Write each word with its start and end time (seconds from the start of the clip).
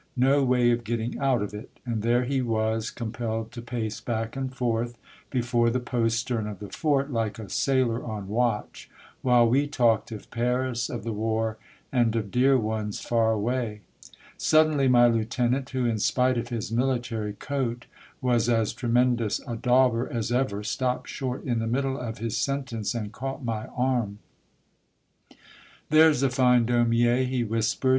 No 0.17 0.43
way 0.43 0.71
of 0.71 0.83
getting 0.83 1.19
out 1.19 1.43
of 1.43 1.53
it! 1.53 1.79
And 1.85 2.01
there 2.01 2.23
he 2.23 2.41
was, 2.41 2.89
compelled 2.89 3.51
to 3.51 3.61
pace 3.61 3.99
back 4.01 4.35
and 4.35 4.51
forth, 4.51 4.97
before 5.29 5.69
the 5.69 5.79
postern 5.79 6.47
of 6.47 6.57
the 6.57 6.69
fort, 6.69 7.11
like 7.11 7.37
a 7.37 7.49
sailor 7.51 8.03
on 8.03 8.27
watch, 8.27 8.89
while 9.21 9.47
we 9.47 9.67
talked 9.67 10.11
of 10.11 10.31
Paris, 10.31 10.89
of 10.89 11.03
the 11.03 11.13
war, 11.13 11.57
and 11.91 12.15
of 12.15 12.31
dear 12.31 12.57
ones 12.57 12.99
far 12.99 13.31
away. 13.31 13.81
Suddenly 14.39 14.87
my 14.87 15.05
lieutenant, 15.05 15.69
who, 15.69 15.85
in 15.85 15.99
spite 15.99 16.35
of 16.35 16.49
his 16.49 16.71
military 16.71 17.33
coat, 17.33 17.85
was 18.21 18.49
as 18.49 18.73
tremendous 18.73 19.39
a 19.47 19.55
dauber 19.55 20.11
as 20.11 20.31
ever, 20.31 20.63
stapped 20.63 21.09
short 21.09 21.43
in 21.43 21.59
the 21.59 21.67
middle 21.67 21.99
of 21.99 22.17
his 22.17 22.35
sentence, 22.35 22.95
and 22.95 23.11
caught 23.11 23.45
my 23.45 23.67
arm." 23.67 24.17
There 25.91 26.11
's 26.11 26.23
a 26.23 26.31
fine 26.31 26.65
Daumier!" 26.65 27.23
he 27.29 27.43
whispered. 27.43 27.89